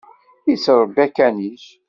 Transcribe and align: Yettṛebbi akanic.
Yettṛebbi 0.49 0.99
akanic. 1.05 1.63